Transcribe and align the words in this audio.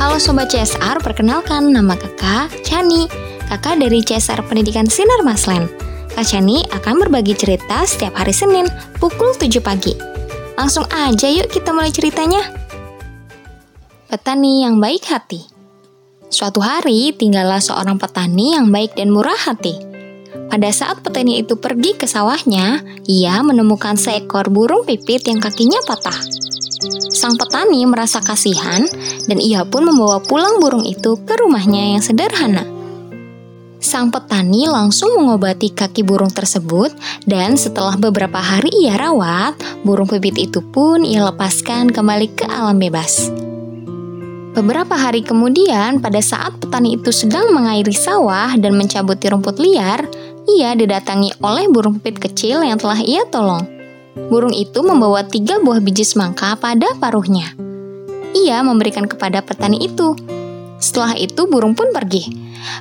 Halo 0.00 0.16
Sobat 0.16 0.48
CSR, 0.48 1.04
perkenalkan 1.04 1.76
nama 1.76 1.92
kakak 1.92 2.64
Chani. 2.64 3.04
Kakak 3.52 3.84
dari 3.84 4.00
CSR 4.00 4.40
Pendidikan 4.48 4.88
Sinar 4.88 5.20
Maslen. 5.20 5.68
Kak 6.16 6.24
Chani 6.24 6.64
akan 6.72 7.04
berbagi 7.04 7.36
cerita 7.36 7.84
setiap 7.84 8.16
hari 8.16 8.32
Senin 8.32 8.64
pukul 8.96 9.36
7 9.36 9.60
pagi. 9.60 9.92
Langsung 10.56 10.88
aja 10.88 11.28
yuk 11.28 11.52
kita 11.52 11.76
mulai 11.76 11.92
ceritanya. 11.92 12.40
Petani 14.08 14.64
yang 14.64 14.80
baik 14.80 15.04
hati. 15.04 15.44
Suatu 16.32 16.64
hari 16.64 17.12
tinggallah 17.12 17.60
seorang 17.60 18.00
petani 18.00 18.56
yang 18.56 18.72
baik 18.72 18.96
dan 18.96 19.12
murah 19.12 19.36
hati. 19.36 19.76
Pada 20.48 20.72
saat 20.72 21.04
petani 21.04 21.44
itu 21.44 21.60
pergi 21.60 22.00
ke 22.00 22.08
sawahnya, 22.08 22.80
ia 23.04 23.44
menemukan 23.44 24.00
seekor 24.00 24.48
burung 24.48 24.88
pipit 24.88 25.28
yang 25.28 25.44
kakinya 25.44 25.84
patah. 25.84 26.16
Sang 27.12 27.36
petani 27.36 27.84
merasa 27.84 28.24
kasihan 28.24 28.80
dan 29.28 29.36
ia 29.36 29.68
pun 29.68 29.84
membawa 29.84 30.16
pulang 30.24 30.56
burung 30.64 30.88
itu 30.88 31.20
ke 31.28 31.36
rumahnya 31.36 31.92
yang 31.92 32.00
sederhana. 32.00 32.64
Sang 33.80 34.08
petani 34.08 34.64
langsung 34.64 35.12
mengobati 35.20 35.72
kaki 35.72 36.04
burung 36.04 36.32
tersebut 36.32 36.92
dan 37.28 37.60
setelah 37.60 37.96
beberapa 38.00 38.40
hari 38.40 38.72
ia 38.72 38.96
rawat, 38.96 39.56
burung 39.84 40.08
pipit 40.08 40.36
itu 40.52 40.60
pun 40.60 41.04
ia 41.04 41.24
lepaskan 41.28 41.92
kembali 41.92 42.28
ke 42.32 42.44
alam 42.48 42.76
bebas. 42.76 43.28
Beberapa 44.52 44.96
hari 44.96 45.24
kemudian, 45.24 46.00
pada 46.04 46.20
saat 46.20 46.60
petani 46.60 46.96
itu 47.00 47.08
sedang 47.08 47.54
mengairi 47.56 47.94
sawah 47.94 48.52
dan 48.56 48.76
mencabuti 48.76 49.32
rumput 49.32 49.56
liar, 49.56 50.04
ia 50.44 50.76
didatangi 50.76 51.36
oleh 51.40 51.68
burung 51.68 52.00
pipit 52.00 52.20
kecil 52.20 52.60
yang 52.60 52.76
telah 52.76 53.00
ia 53.00 53.24
tolong. 53.28 53.79
Burung 54.16 54.50
itu 54.50 54.82
membawa 54.82 55.22
tiga 55.22 55.62
buah 55.62 55.78
biji 55.78 56.02
semangka 56.02 56.58
pada 56.58 56.90
paruhnya. 56.98 57.54
Ia 58.34 58.62
memberikan 58.62 59.06
kepada 59.06 59.42
petani 59.42 59.86
itu. 59.86 60.18
Setelah 60.82 61.14
itu 61.14 61.46
burung 61.46 61.74
pun 61.78 61.94
pergi. 61.94 62.30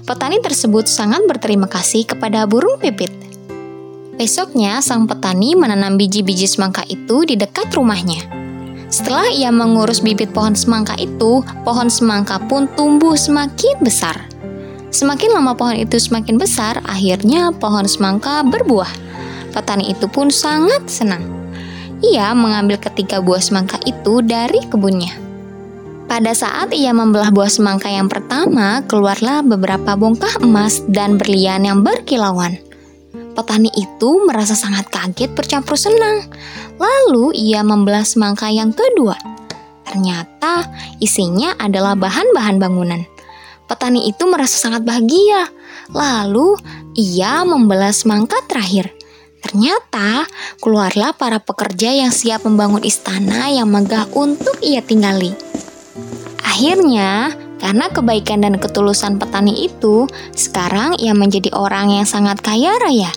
Petani 0.05 0.41
tersebut 0.41 0.89
sangat 0.89 1.25
berterima 1.29 1.69
kasih 1.69 2.05
kepada 2.05 2.49
burung 2.49 2.81
pipit. 2.81 3.11
Besoknya 4.19 4.83
sang 4.83 5.07
petani 5.07 5.55
menanam 5.55 5.95
biji-biji 5.95 6.49
semangka 6.49 6.83
itu 6.89 7.23
di 7.23 7.39
dekat 7.39 7.71
rumahnya. 7.71 8.19
Setelah 8.89 9.29
ia 9.29 9.53
mengurus 9.53 10.01
bibit 10.01 10.33
pohon 10.33 10.57
semangka 10.57 10.97
itu, 10.97 11.45
pohon 11.61 11.87
semangka 11.93 12.41
pun 12.49 12.65
tumbuh 12.73 13.13
semakin 13.13 13.77
besar. 13.85 14.17
Semakin 14.89 15.37
lama 15.37 15.53
pohon 15.53 15.77
itu 15.77 16.01
semakin 16.01 16.41
besar, 16.41 16.81
akhirnya 16.89 17.53
pohon 17.53 17.85
semangka 17.85 18.41
berbuah. 18.41 19.08
Petani 19.51 19.91
itu 19.91 20.05
pun 20.09 20.29
sangat 20.29 20.85
senang. 20.89 21.25
Ia 21.99 22.31
mengambil 22.31 22.79
ketiga 22.79 23.19
buah 23.19 23.43
semangka 23.43 23.75
itu 23.83 24.23
dari 24.23 24.63
kebunnya. 24.69 25.11
Pada 26.09 26.33
saat 26.33 26.73
ia 26.73 26.89
membelah 26.89 27.29
buah 27.29 27.53
semangka 27.53 27.85
yang 27.85 28.09
pertama, 28.09 28.81
keluarlah 28.89 29.45
beberapa 29.45 29.93
bongkah 29.93 30.41
emas 30.41 30.81
dan 30.89 31.21
berlian 31.21 31.61
yang 31.61 31.85
berkilauan. 31.85 32.57
Petani 33.37 33.69
itu 33.77 34.25
merasa 34.25 34.57
sangat 34.57 34.89
kaget 34.89 35.31
bercampur 35.37 35.77
senang. 35.77 36.25
Lalu 36.81 37.37
ia 37.37 37.61
membelah 37.61 38.01
semangka 38.01 38.49
yang 38.49 38.73
kedua. 38.73 39.15
Ternyata 39.85 40.67
isinya 40.97 41.53
adalah 41.61 41.93
bahan-bahan 41.93 42.57
bangunan. 42.57 43.05
Petani 43.69 44.09
itu 44.09 44.25
merasa 44.25 44.57
sangat 44.57 44.81
bahagia. 44.81 45.45
Lalu 45.93 46.57
ia 46.97 47.45
membelah 47.45 47.93
semangka 47.93 48.41
terakhir. 48.49 48.98
Ternyata 49.39 50.27
keluarlah 50.59 51.15
para 51.15 51.39
pekerja 51.39 51.95
yang 51.95 52.11
siap 52.11 52.43
membangun 52.43 52.83
istana 52.83 53.47
yang 53.47 53.71
megah 53.71 54.05
untuk 54.13 54.59
ia 54.59 54.83
tinggali. 54.83 55.31
Akhirnya, 56.43 57.31
karena 57.59 57.87
kebaikan 57.87 58.43
dan 58.43 58.59
ketulusan 58.59 59.15
petani 59.15 59.67
itu, 59.67 60.07
sekarang 60.35 60.99
ia 60.99 61.15
menjadi 61.15 61.51
orang 61.55 61.91
yang 61.91 62.07
sangat 62.07 62.43
kaya 62.43 62.75
raya. 62.79 63.11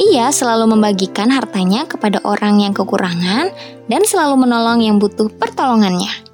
Ia 0.00 0.32
selalu 0.32 0.72
membagikan 0.72 1.28
hartanya 1.30 1.84
kepada 1.86 2.18
orang 2.24 2.58
yang 2.64 2.74
kekurangan 2.74 3.52
dan 3.86 4.02
selalu 4.02 4.48
menolong 4.48 4.80
yang 4.82 4.96
butuh 4.96 5.28
pertolongannya. 5.30 6.31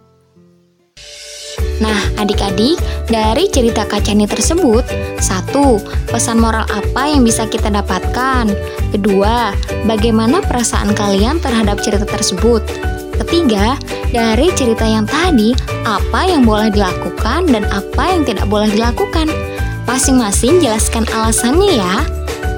Nah, 1.79 1.99
adik-adik, 2.19 2.79
dari 3.07 3.47
cerita 3.51 3.87
kacani 3.87 4.27
tersebut, 4.27 4.83
satu, 5.23 5.79
pesan 6.11 6.43
moral 6.43 6.67
apa 6.67 7.07
yang 7.07 7.23
bisa 7.23 7.47
kita 7.47 7.71
dapatkan? 7.71 8.51
Kedua, 8.91 9.55
bagaimana 9.87 10.43
perasaan 10.43 10.91
kalian 10.95 11.39
terhadap 11.39 11.79
cerita 11.79 12.07
tersebut? 12.07 12.67
Ketiga, 13.19 13.79
dari 14.11 14.51
cerita 14.55 14.87
yang 14.87 15.07
tadi, 15.07 15.55
apa 15.87 16.27
yang 16.27 16.47
boleh 16.47 16.71
dilakukan 16.71 17.51
dan 17.51 17.67
apa 17.71 18.05
yang 18.11 18.23
tidak 18.27 18.47
boleh 18.47 18.71
dilakukan? 18.71 19.31
Masing-masing 19.87 20.63
jelaskan 20.63 21.07
alasannya 21.15 21.79
ya. 21.79 21.95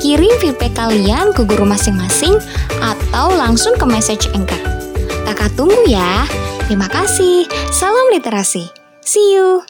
Kirim 0.01 0.33
feedback 0.41 0.73
kalian 0.77 1.37
ke 1.37 1.45
guru 1.45 1.69
masing-masing 1.69 2.41
atau 2.81 3.29
langsung 3.37 3.77
ke 3.77 3.85
message 3.85 4.33
Anchor. 4.33 4.59
Kakak 5.29 5.53
tunggu 5.55 5.85
ya. 5.85 6.25
Terima 6.67 6.89
kasih. 6.89 7.45
Salam 7.69 8.09
literasi. 8.15 8.80
See 9.03 9.35
you. 9.35 9.65